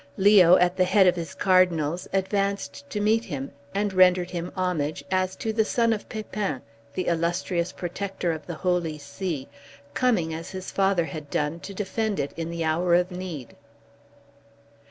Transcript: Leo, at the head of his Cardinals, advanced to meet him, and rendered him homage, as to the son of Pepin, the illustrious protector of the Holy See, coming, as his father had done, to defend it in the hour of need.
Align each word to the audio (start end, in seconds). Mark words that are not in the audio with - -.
Leo, 0.17 0.55
at 0.55 0.77
the 0.77 0.83
head 0.85 1.05
of 1.05 1.15
his 1.15 1.35
Cardinals, 1.35 2.07
advanced 2.11 2.89
to 2.89 2.99
meet 2.99 3.25
him, 3.25 3.51
and 3.75 3.93
rendered 3.93 4.31
him 4.31 4.51
homage, 4.55 5.03
as 5.11 5.35
to 5.35 5.53
the 5.53 5.63
son 5.63 5.93
of 5.93 6.09
Pepin, 6.09 6.63
the 6.95 7.05
illustrious 7.05 7.71
protector 7.71 8.31
of 8.31 8.47
the 8.47 8.55
Holy 8.55 8.97
See, 8.97 9.47
coming, 9.93 10.33
as 10.33 10.49
his 10.49 10.71
father 10.71 11.05
had 11.05 11.29
done, 11.29 11.59
to 11.59 11.75
defend 11.75 12.19
it 12.19 12.33
in 12.35 12.49
the 12.49 12.63
hour 12.63 12.95
of 12.95 13.11
need. 13.11 13.55